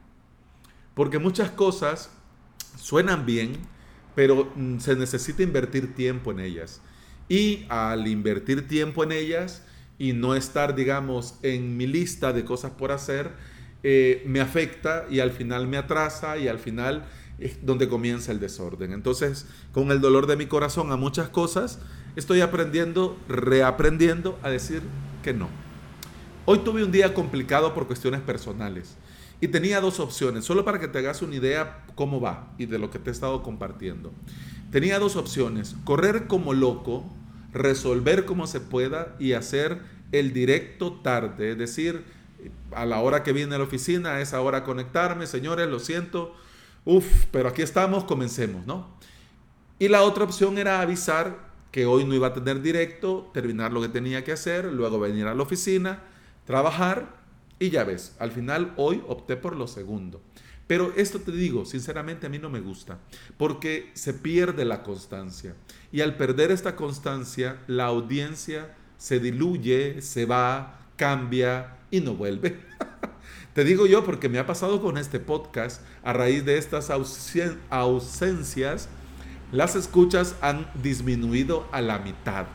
Porque 0.94 1.18
muchas 1.18 1.50
cosas 1.50 2.10
suenan 2.78 3.26
bien, 3.26 3.58
pero 4.16 4.50
mm, 4.56 4.80
se 4.80 4.96
necesita 4.96 5.44
invertir 5.44 5.94
tiempo 5.94 6.32
en 6.32 6.40
ellas. 6.40 6.80
Y 7.28 7.66
al 7.68 8.08
invertir 8.08 8.66
tiempo 8.66 9.04
en 9.04 9.12
ellas 9.12 9.62
y 9.98 10.12
no 10.12 10.34
estar, 10.34 10.74
digamos, 10.74 11.38
en 11.42 11.76
mi 11.76 11.86
lista 11.86 12.32
de 12.32 12.44
cosas 12.44 12.72
por 12.72 12.90
hacer, 12.90 13.30
eh, 13.84 14.24
me 14.26 14.40
afecta 14.40 15.06
y 15.08 15.20
al 15.20 15.30
final 15.30 15.68
me 15.68 15.76
atrasa 15.76 16.38
y 16.38 16.48
al 16.48 16.58
final 16.58 17.04
es 17.38 17.64
donde 17.64 17.88
comienza 17.88 18.32
el 18.32 18.40
desorden. 18.40 18.92
Entonces, 18.92 19.46
con 19.72 19.92
el 19.92 20.00
dolor 20.00 20.26
de 20.26 20.36
mi 20.36 20.46
corazón 20.46 20.90
a 20.92 20.96
muchas 20.96 21.28
cosas, 21.28 21.78
estoy 22.16 22.40
aprendiendo, 22.40 23.18
reaprendiendo 23.28 24.38
a 24.42 24.48
decir 24.48 24.82
que 25.22 25.34
no. 25.34 25.48
Hoy 26.46 26.60
tuve 26.60 26.82
un 26.82 26.92
día 26.92 27.12
complicado 27.12 27.74
por 27.74 27.86
cuestiones 27.86 28.22
personales. 28.22 28.96
Y 29.40 29.48
tenía 29.48 29.80
dos 29.80 30.00
opciones, 30.00 30.44
solo 30.44 30.64
para 30.64 30.80
que 30.80 30.88
te 30.88 30.98
hagas 30.98 31.22
una 31.22 31.34
idea 31.34 31.84
cómo 31.94 32.20
va 32.20 32.52
y 32.58 32.66
de 32.66 32.78
lo 32.78 32.90
que 32.90 32.98
te 32.98 33.10
he 33.10 33.12
estado 33.12 33.42
compartiendo. 33.42 34.12
Tenía 34.70 34.98
dos 34.98 35.16
opciones, 35.16 35.76
correr 35.84 36.26
como 36.26 36.54
loco, 36.54 37.04
resolver 37.52 38.24
como 38.24 38.46
se 38.46 38.60
pueda 38.60 39.14
y 39.18 39.32
hacer 39.32 39.80
el 40.12 40.32
directo 40.32 40.92
tarde, 40.92 41.52
es 41.52 41.58
decir, 41.58 42.04
a 42.72 42.86
la 42.86 43.00
hora 43.00 43.22
que 43.22 43.32
viene 43.32 43.54
a 43.54 43.58
la 43.58 43.64
oficina, 43.64 44.14
a 44.14 44.20
esa 44.20 44.40
hora 44.40 44.64
conectarme, 44.64 45.26
señores, 45.26 45.68
lo 45.68 45.78
siento, 45.78 46.34
uff, 46.84 47.26
pero 47.30 47.48
aquí 47.48 47.62
estamos, 47.62 48.04
comencemos, 48.04 48.66
¿no? 48.66 48.96
Y 49.78 49.88
la 49.88 50.02
otra 50.02 50.24
opción 50.24 50.58
era 50.58 50.80
avisar 50.80 51.46
que 51.70 51.84
hoy 51.84 52.04
no 52.04 52.14
iba 52.14 52.28
a 52.28 52.32
tener 52.32 52.62
directo, 52.62 53.30
terminar 53.34 53.72
lo 53.72 53.82
que 53.82 53.88
tenía 53.88 54.24
que 54.24 54.32
hacer, 54.32 54.64
luego 54.64 54.98
venir 54.98 55.26
a 55.26 55.34
la 55.34 55.42
oficina, 55.42 56.00
trabajar 56.46 57.25
y 57.58 57.70
ya 57.70 57.84
ves, 57.84 58.14
al 58.18 58.32
final 58.32 58.72
hoy 58.76 59.02
opté 59.06 59.36
por 59.36 59.56
lo 59.56 59.66
segundo. 59.66 60.20
Pero 60.66 60.92
esto 60.96 61.20
te 61.20 61.30
digo, 61.30 61.64
sinceramente 61.64 62.26
a 62.26 62.28
mí 62.28 62.38
no 62.38 62.50
me 62.50 62.60
gusta, 62.60 62.98
porque 63.38 63.90
se 63.94 64.12
pierde 64.14 64.64
la 64.64 64.82
constancia. 64.82 65.54
Y 65.92 66.00
al 66.00 66.16
perder 66.16 66.50
esta 66.50 66.74
constancia, 66.74 67.62
la 67.68 67.86
audiencia 67.86 68.74
se 68.98 69.20
diluye, 69.20 70.02
se 70.02 70.26
va, 70.26 70.80
cambia 70.96 71.76
y 71.90 72.00
no 72.00 72.14
vuelve. 72.14 72.58
te 73.54 73.62
digo 73.62 73.86
yo 73.86 74.04
porque 74.04 74.28
me 74.28 74.40
ha 74.40 74.46
pasado 74.46 74.82
con 74.82 74.98
este 74.98 75.20
podcast, 75.20 75.82
a 76.02 76.12
raíz 76.12 76.44
de 76.44 76.58
estas 76.58 76.90
ausencias, 76.90 78.88
las 79.52 79.76
escuchas 79.76 80.34
han 80.40 80.68
disminuido 80.82 81.68
a 81.70 81.80
la 81.80 82.00
mitad 82.00 82.46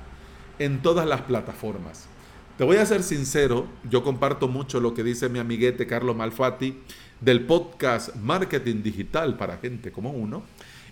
en 0.60 0.82
todas 0.82 1.08
las 1.08 1.22
plataformas. 1.22 2.08
Te 2.58 2.66
voy 2.66 2.78
a 2.78 2.86
ser 2.86 3.02
sincero, 3.02 3.66
yo 3.90 4.04
comparto 4.04 4.48
mucho 4.48 4.80
lo 4.80 4.94
que 4.94 5.04
dice 5.04 5.30
mi 5.30 5.40
amiguete 5.40 5.88
Carlos 5.88 6.16
Malfatti 6.16 6.78
del 7.20 7.46
podcast 7.46 8.16
Marketing 8.16 8.84
Digital 8.84 9.38
para 9.38 9.58
gente 9.58 9.92
como 9.92 10.12
uno. 10.12 10.44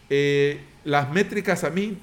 Eh, 0.10 0.62
las 0.86 1.12
métricas 1.12 1.64
a 1.64 1.70
mí, 1.70 1.98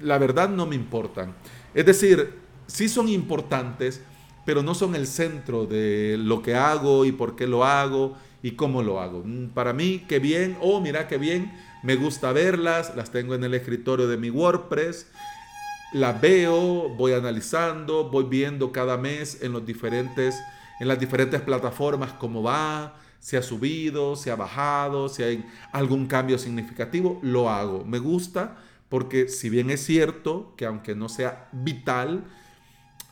la 0.00 0.18
verdad, 0.18 0.48
no 0.48 0.66
me 0.66 0.74
importan. 0.74 1.34
Es 1.74 1.84
decir, 1.84 2.32
sí 2.66 2.88
son 2.88 3.08
importantes, 3.08 4.00
pero 4.46 4.62
no 4.62 4.74
son 4.74 4.94
el 4.94 5.06
centro 5.06 5.66
de 5.66 6.16
lo 6.18 6.42
que 6.42 6.54
hago 6.54 7.04
y 7.04 7.12
por 7.12 7.36
qué 7.36 7.46
lo 7.46 7.64
hago 7.64 8.16
y 8.42 8.52
cómo 8.52 8.82
lo 8.82 9.00
hago. 9.00 9.22
Mm, 9.24 9.48
para 9.48 9.72
mí, 9.74 10.04
qué 10.08 10.18
bien, 10.18 10.56
oh, 10.60 10.80
mira 10.80 11.08
qué 11.08 11.18
bien, 11.18 11.52
me 11.82 11.94
gusta 11.94 12.32
verlas, 12.32 12.96
las 12.96 13.12
tengo 13.12 13.34
en 13.34 13.44
el 13.44 13.54
escritorio 13.54 14.08
de 14.08 14.16
mi 14.16 14.30
WordPress 14.30 15.06
la 15.92 16.12
veo, 16.12 16.88
voy 16.90 17.12
analizando, 17.12 18.10
voy 18.10 18.24
viendo 18.24 18.72
cada 18.72 18.96
mes 18.96 19.38
en, 19.42 19.52
los 19.52 19.64
diferentes, 19.64 20.38
en 20.80 20.88
las 20.88 20.98
diferentes 20.98 21.40
plataformas 21.40 22.12
cómo 22.12 22.42
va, 22.42 22.96
si 23.20 23.36
ha 23.36 23.42
subido, 23.42 24.16
si 24.16 24.30
ha 24.30 24.36
bajado, 24.36 25.08
si 25.08 25.22
hay 25.22 25.44
algún 25.72 26.06
cambio 26.06 26.38
significativo, 26.38 27.18
lo 27.22 27.50
hago. 27.50 27.84
Me 27.84 27.98
gusta 27.98 28.58
porque 28.88 29.28
si 29.28 29.50
bien 29.50 29.70
es 29.70 29.84
cierto 29.84 30.54
que 30.56 30.66
aunque 30.66 30.94
no 30.94 31.08
sea 31.08 31.48
vital, 31.52 32.24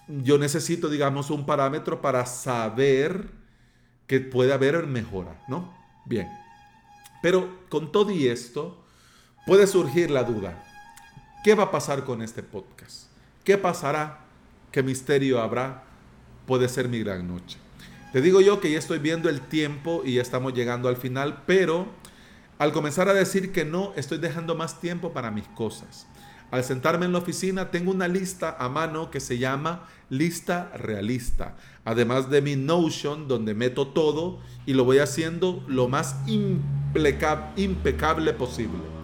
yo 0.09 0.39
necesito, 0.39 0.89
digamos, 0.89 1.31
un 1.31 1.47
parámetro 1.47 2.01
para 2.01 2.25
saber 2.27 3.31
que 4.07 4.21
puede 4.21 4.53
haber 4.53 4.87
mejora, 4.87 5.43
¿no? 5.49 5.75
Bien. 6.05 6.29
Pero 7.23 7.59
con 7.69 7.91
todo 7.91 8.13
y 8.13 8.29
esto, 8.29 8.85
puede 9.47 9.67
surgir 9.67 10.11
la 10.11 10.23
duda. 10.23 10.63
¿Qué 11.47 11.55
va 11.55 11.63
a 11.63 11.71
pasar 11.71 12.03
con 12.03 12.23
este 12.23 12.43
podcast? 12.43 13.05
¿Qué 13.45 13.57
pasará? 13.57 14.25
¿Qué 14.73 14.83
misterio 14.83 15.41
habrá? 15.41 15.85
Puede 16.45 16.69
ser 16.69 16.89
mi 16.89 16.99
gran 16.99 17.29
noche. 17.29 17.57
Te 18.13 18.21
digo 18.21 18.41
yo 18.41 18.59
que 18.59 18.73
ya 18.73 18.81
estoy 18.81 18.99
viendo 18.99 19.29
el 19.29 19.41
tiempo 19.43 20.03
y 20.05 20.15
ya 20.15 20.23
estamos 20.23 20.55
llegando 20.55 20.89
al 20.89 20.97
final, 20.97 21.45
pero 21.47 21.87
al 22.59 22.73
comenzar 22.73 23.09
a 23.09 23.15
decir 23.15 23.53
que 23.53 23.65
no, 23.65 23.93
estoy 23.95 24.19
dejando 24.19 24.57
más 24.57 24.81
tiempo 24.81 25.13
para 25.13 25.31
mis 25.31 25.47
cosas. 25.47 26.09
Al 26.51 26.65
sentarme 26.65 27.07
en 27.07 27.13
la 27.13 27.19
oficina 27.19 27.71
tengo 27.71 27.93
una 27.93 28.09
lista 28.09 28.57
a 28.59 28.69
mano 28.69 29.13
que 29.13 29.21
se 29.21 29.39
llama 29.39 29.87
lista 30.11 30.73
realista. 30.75 31.55
Además 31.85 32.29
de 32.29 32.43
mi 32.43 32.57
Notion 32.57 33.29
donde 33.29 33.55
meto 33.55 33.87
todo 33.87 34.41
y 34.67 34.75
lo 34.75 34.85
voy 34.85 34.99
haciendo 34.99 35.63
lo 35.69 35.87
más 35.87 36.17
impecable 36.27 38.33
posible. 38.33 38.96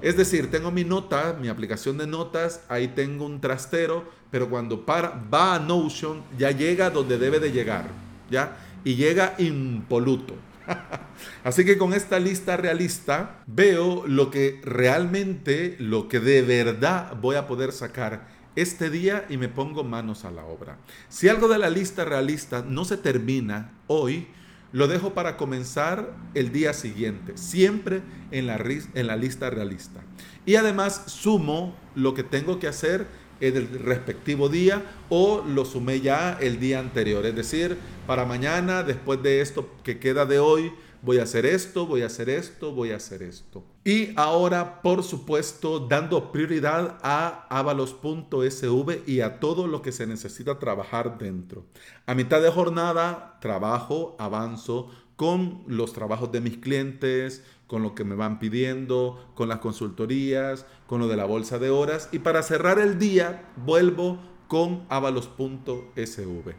Es 0.00 0.16
decir, 0.16 0.50
tengo 0.50 0.70
mi 0.70 0.84
nota, 0.84 1.36
mi 1.40 1.48
aplicación 1.48 1.98
de 1.98 2.06
notas, 2.06 2.62
ahí 2.68 2.88
tengo 2.88 3.26
un 3.26 3.40
trastero, 3.40 4.04
pero 4.30 4.48
cuando 4.48 4.86
para, 4.86 5.20
va 5.32 5.54
a 5.54 5.58
Notion 5.58 6.22
ya 6.38 6.50
llega 6.50 6.90
donde 6.90 7.18
debe 7.18 7.40
de 7.40 7.52
llegar, 7.52 7.86
¿ya? 8.30 8.56
Y 8.84 8.94
llega 8.94 9.34
impoluto. 9.38 10.34
Así 11.44 11.64
que 11.64 11.78
con 11.78 11.94
esta 11.94 12.18
lista 12.18 12.56
realista 12.56 13.42
veo 13.46 14.06
lo 14.06 14.30
que 14.30 14.60
realmente, 14.64 15.76
lo 15.78 16.08
que 16.08 16.20
de 16.20 16.42
verdad 16.42 17.16
voy 17.20 17.36
a 17.36 17.46
poder 17.46 17.72
sacar 17.72 18.28
este 18.54 18.90
día 18.90 19.24
y 19.28 19.36
me 19.36 19.48
pongo 19.48 19.84
manos 19.84 20.24
a 20.24 20.30
la 20.30 20.44
obra. 20.44 20.78
Si 21.08 21.28
algo 21.28 21.48
de 21.48 21.58
la 21.58 21.70
lista 21.70 22.04
realista 22.04 22.64
no 22.66 22.84
se 22.84 22.96
termina 22.96 23.72
hoy, 23.86 24.28
lo 24.72 24.88
dejo 24.88 25.14
para 25.14 25.36
comenzar 25.36 26.14
el 26.34 26.52
día 26.52 26.72
siguiente, 26.72 27.36
siempre 27.36 28.02
en 28.30 28.46
la, 28.46 28.56
en 28.56 29.06
la 29.06 29.16
lista 29.16 29.50
realista. 29.50 30.00
Y 30.44 30.56
además 30.56 31.04
sumo 31.06 31.76
lo 31.94 32.14
que 32.14 32.22
tengo 32.22 32.58
que 32.58 32.68
hacer 32.68 33.06
en 33.40 33.56
el 33.56 33.68
respectivo 33.80 34.48
día 34.48 34.82
o 35.08 35.44
lo 35.46 35.64
sumé 35.64 36.00
ya 36.00 36.36
el 36.40 36.58
día 36.58 36.80
anterior. 36.80 37.24
Es 37.26 37.36
decir, 37.36 37.76
para 38.06 38.24
mañana, 38.24 38.82
después 38.82 39.22
de 39.22 39.40
esto 39.40 39.70
que 39.82 39.98
queda 39.98 40.26
de 40.26 40.38
hoy, 40.38 40.72
voy 41.02 41.18
a 41.18 41.22
hacer 41.22 41.46
esto, 41.46 41.86
voy 41.86 42.02
a 42.02 42.06
hacer 42.06 42.28
esto, 42.28 42.72
voy 42.72 42.90
a 42.90 42.96
hacer 42.96 43.22
esto. 43.22 43.64
Y 43.88 44.12
ahora, 44.16 44.82
por 44.82 45.02
supuesto, 45.02 45.80
dando 45.80 46.30
prioridad 46.30 46.98
a 47.02 47.46
avalos.sv 47.48 49.02
y 49.06 49.22
a 49.22 49.40
todo 49.40 49.66
lo 49.66 49.80
que 49.80 49.92
se 49.92 50.06
necesita 50.06 50.58
trabajar 50.58 51.16
dentro. 51.16 51.64
A 52.04 52.14
mitad 52.14 52.42
de 52.42 52.50
jornada, 52.50 53.38
trabajo, 53.40 54.14
avanzo 54.18 54.90
con 55.16 55.62
los 55.66 55.94
trabajos 55.94 56.30
de 56.30 56.42
mis 56.42 56.58
clientes, 56.58 57.46
con 57.66 57.82
lo 57.82 57.94
que 57.94 58.04
me 58.04 58.14
van 58.14 58.38
pidiendo, 58.38 59.26
con 59.34 59.48
las 59.48 59.60
consultorías, 59.60 60.66
con 60.86 61.00
lo 61.00 61.08
de 61.08 61.16
la 61.16 61.24
bolsa 61.24 61.58
de 61.58 61.70
horas. 61.70 62.10
Y 62.12 62.18
para 62.18 62.42
cerrar 62.42 62.78
el 62.78 62.98
día, 62.98 63.48
vuelvo 63.56 64.18
con 64.48 64.84
avalos.sv. 64.90 66.54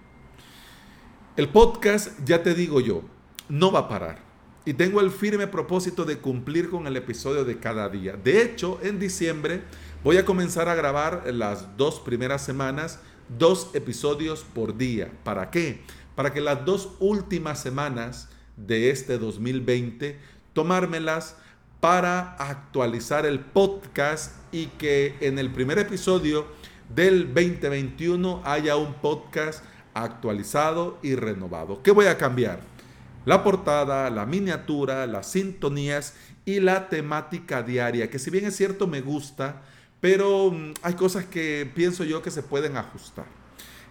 El 1.38 1.50
podcast, 1.50 2.26
ya 2.26 2.42
te 2.42 2.56
digo 2.56 2.82
yo, 2.82 3.04
no 3.50 3.72
va 3.72 3.82
a 3.82 3.88
parar 3.88 4.29
y 4.70 4.76
tengo 4.76 5.02
el 5.02 5.10
firme 5.10 5.48
propósito 5.48 6.06
de 6.06 6.20
cumplir 6.20 6.70
con 6.70 6.86
el 6.86 6.96
episodio 6.96 7.44
de 7.44 7.58
cada 7.58 7.90
día. 7.90 8.14
De 8.24 8.44
hecho, 8.44 8.80
en 8.84 9.00
diciembre 9.00 9.64
voy 10.04 10.18
a 10.18 10.26
comenzar 10.26 10.70
a 10.70 10.76
grabar 10.76 11.24
las 11.34 11.76
dos 11.76 12.00
primeras 12.00 12.46
semanas 12.46 13.00
dos 13.36 13.72
episodios 13.74 14.44
por 14.44 14.78
día. 14.78 15.12
¿Para 15.24 15.50
qué? 15.50 15.82
Para 16.14 16.34
que 16.34 16.40
las 16.40 16.66
dos 16.66 16.90
últimas 17.00 17.60
semanas 17.60 18.30
de 18.58 18.92
este 18.92 19.18
2020 19.18 20.20
tomármelas 20.54 21.36
para 21.80 22.36
actualizar 22.36 23.26
el 23.26 23.40
podcast 23.40 24.36
y 24.52 24.68
que 24.68 25.16
en 25.20 25.40
el 25.40 25.52
primer 25.52 25.80
episodio 25.80 26.46
del 26.96 27.34
2021 27.34 28.44
haya 28.46 28.76
un 28.76 28.94
podcast 28.94 29.64
actualizado 29.96 31.00
y 31.02 31.16
renovado. 31.16 31.82
¿Qué 31.82 31.90
voy 31.90 32.06
a 32.06 32.20
cambiar? 32.20 32.69
La 33.26 33.44
portada, 33.44 34.10
la 34.10 34.26
miniatura, 34.26 35.06
las 35.06 35.32
sintonías 35.32 36.16
y 36.46 36.60
la 36.60 36.90
temática 36.90 37.62
diaria, 37.64 38.10
que 38.10 38.20
si 38.20 38.30
bien 38.30 38.46
es 38.46 38.56
cierto 38.56 38.88
me 38.88 39.02
gusta, 39.02 39.62
pero 40.00 40.52
mm, 40.52 40.74
hay 40.82 40.94
cosas 40.94 41.26
que 41.26 41.70
pienso 41.76 42.04
yo 42.04 42.22
que 42.22 42.32
se 42.32 42.44
pueden 42.44 42.78
ajustar. 42.78 43.26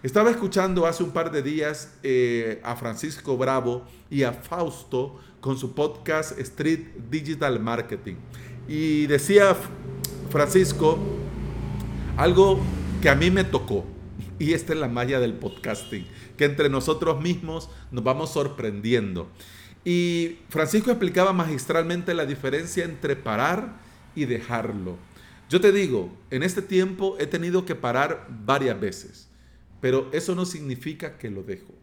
Estaba 0.01 0.31
escuchando 0.31 0.85
hace 0.85 1.03
un 1.03 1.11
par 1.11 1.29
de 1.29 1.41
días 1.41 1.93
eh, 2.03 2.61
a 2.63 2.75
Francisco 2.75 3.35
Bravo 3.37 3.85
y 4.09 4.23
a 4.23 4.31
Fausto 4.31 5.19
con 5.41 5.57
su 5.57 5.73
podcast 5.73 6.39
Street 6.39 6.87
Digital 7.09 7.59
Marketing. 7.59 8.15
Y 8.67 9.07
decía 9.07 9.55
Francisco 10.29 10.97
algo 12.15 12.59
que 13.01 13.09
a 13.09 13.15
mí 13.15 13.29
me 13.29 13.43
tocó. 13.43 13.85
Y 14.39 14.53
esta 14.53 14.73
es 14.73 14.79
la 14.79 14.87
magia 14.87 15.19
del 15.19 15.33
podcasting, 15.33 16.07
que 16.37 16.45
entre 16.45 16.69
nosotros 16.69 17.21
mismos 17.21 17.69
nos 17.91 18.03
vamos 18.03 18.31
sorprendiendo. 18.31 19.29
Y 19.83 20.37
Francisco 20.49 20.91
explicaba 20.91 21.33
magistralmente 21.33 22.13
la 22.13 22.25
diferencia 22.25 22.85
entre 22.85 23.17
parar 23.17 23.77
y 24.15 24.25
dejarlo. 24.25 24.97
Yo 25.49 25.59
te 25.59 25.71
digo, 25.71 26.15
en 26.31 26.43
este 26.43 26.61
tiempo 26.61 27.17
he 27.19 27.27
tenido 27.27 27.65
que 27.65 27.75
parar 27.75 28.27
varias 28.45 28.79
veces, 28.79 29.27
pero 29.81 30.09
eso 30.13 30.35
no 30.35 30.45
significa 30.45 31.17
que 31.17 31.29
lo 31.29 31.43
dejo. 31.43 31.73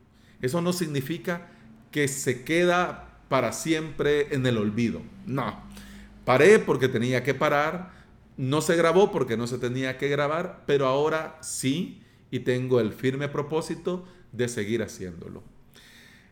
Eso 0.41 0.63
no 0.63 0.73
significa 0.73 1.49
que 1.91 2.09
se 2.09 2.45
queda 2.45 3.21
para 3.29 3.53
siempre 3.53 4.35
en 4.35 4.47
el 4.47 4.57
olvido. 4.57 5.03
No. 5.27 5.63
Paré 6.25 6.59
porque 6.59 6.89
tenía 6.89 7.23
que 7.23 7.35
parar, 7.35 7.93
no 8.37 8.61
se 8.61 8.77
grabó 8.77 9.13
porque 9.13 9.37
no 9.37 9.47
se 9.47 9.59
tenía 9.59 9.99
que 9.99 10.09
grabar, 10.09 10.63
pero 10.67 10.87
ahora 10.87 11.39
sí 11.43 12.03
y 12.37 12.41
tengo 12.41 12.81
el 12.81 12.93
firme 12.93 13.29
propósito 13.29 14.05
de 14.33 14.49
seguir 14.49 14.83
haciéndolo. 14.83 15.43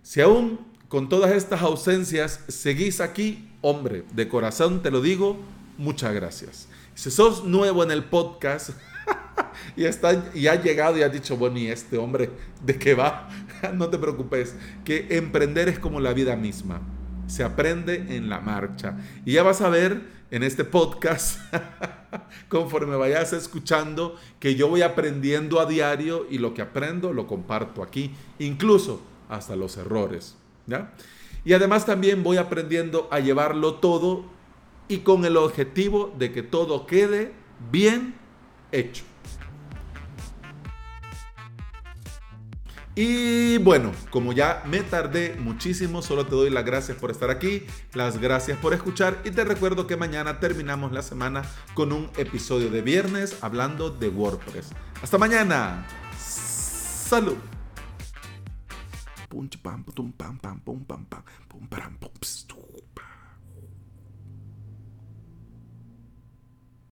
Si 0.03 0.21
aún 0.21 0.61
con 0.89 1.09
todas 1.09 1.33
estas 1.33 1.63
ausencias 1.63 2.41
seguís 2.49 3.01
aquí, 3.01 3.49
hombre, 3.63 4.05
de 4.13 4.29
corazón 4.29 4.83
te 4.83 4.91
lo 4.91 5.01
digo, 5.01 5.39
muchas 5.79 6.15
gracias. 6.15 6.69
Si 6.95 7.11
sos 7.11 7.45
nuevo 7.45 7.83
en 7.83 7.91
el 7.91 8.05
podcast 8.05 8.71
y, 9.77 9.85
está, 9.85 10.31
y 10.35 10.47
has 10.47 10.63
llegado 10.63 10.99
y 10.99 11.03
has 11.03 11.13
dicho, 11.13 11.39
bueno, 11.39 11.59
¿y 11.59 11.69
este 11.69 11.97
hombre 11.97 12.31
de 12.63 12.79
qué 12.79 12.95
va? 12.95 13.31
no 13.75 13.89
te 13.89 13.99
preocupes, 13.99 14.55
que 14.85 15.07
emprender 15.17 15.71
es 15.71 15.79
como 15.79 16.01
la 16.01 16.13
vida 16.13 16.37
misma. 16.37 16.83
Se 17.27 17.45
aprende 17.45 18.17
en 18.17 18.29
la 18.29 18.41
marcha. 18.41 18.99
Y 19.25 19.33
ya 19.33 19.43
vas 19.43 19.61
a 19.61 19.69
ver 19.69 20.03
en 20.31 20.43
este 20.43 20.65
podcast, 20.65 21.39
conforme 22.49 22.97
vayas 22.97 23.33
escuchando, 23.33 24.17
que 24.41 24.57
yo 24.57 24.69
voy 24.69 24.83
aprendiendo 24.83 25.61
a 25.61 25.67
diario 25.67 26.27
y 26.31 26.39
lo 26.39 26.55
que 26.55 26.63
aprendo 26.63 27.13
lo 27.13 27.27
comparto 27.27 27.83
aquí, 27.83 28.13
incluso 28.39 29.01
hasta 29.29 29.57
los 29.57 29.77
errores. 29.77 30.37
¿ya? 30.67 30.93
Y 31.45 31.53
además 31.53 31.87
también 31.87 32.23
voy 32.23 32.37
aprendiendo 32.37 33.09
a 33.11 33.21
llevarlo 33.21 33.75
todo 33.75 34.25
y 34.89 34.99
con 34.99 35.25
el 35.25 35.37
objetivo 35.37 36.13
de 36.19 36.33
que 36.33 36.43
todo 36.43 36.87
quede 36.87 37.33
bien 37.71 38.15
hecho. 38.73 39.05
Y 42.97 43.59
bueno, 43.59 43.91
como 44.11 44.33
ya 44.33 44.63
me 44.67 44.83
tardé 44.83 45.35
muchísimo, 45.35 46.01
solo 46.01 46.27
te 46.27 46.37
doy 46.37 46.51
las 46.51 46.65
gracias 46.65 46.97
por 46.97 47.11
estar 47.11 47.29
aquí, 47.29 47.67
las 47.93 48.19
gracias 48.19 48.57
por 48.59 48.73
escuchar 48.73 49.21
y 49.25 49.33
te 49.33 49.45
recuerdo 49.45 49.89
que 49.89 49.97
mañana 49.97 50.39
terminamos 50.39 50.93
la 50.93 51.03
semana 51.03 51.43
con 51.75 51.93
un 51.93 52.09
episodio 52.17 52.71
de 52.71 52.83
viernes 52.83 53.39
hablando 53.43 53.91
de 53.91 54.09
WordPress. 54.09 54.71
Hasta 55.03 55.19
mañana. 55.19 55.87
Salud. 56.17 57.37
pam 59.29 59.83
pam 59.83 60.13
pam 60.13 60.39
pam 60.39 60.85
pam 60.85 61.05
pam 61.05 61.25